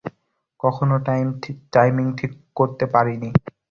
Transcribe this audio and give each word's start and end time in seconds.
কখনোই 0.59 0.99
টাইমিং 1.73 2.05
ঠিক 2.19 2.31
করতে 2.55 2.85
পারিনি। 2.93 3.29